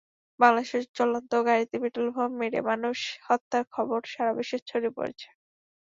বাংলাদেশে 0.39 0.79
চলন্ত 0.97 1.31
গাড়িতে 1.47 1.75
পেট্রলবোমা 1.81 2.27
মেরে 2.39 2.59
মানুষ 2.69 2.97
হত্যার 3.27 3.63
খবর 3.73 3.99
সারা 4.11 4.31
বিশ্বে 4.37 4.57
ছড়িয়ে 4.69 4.95
পড়েছে। 4.97 5.27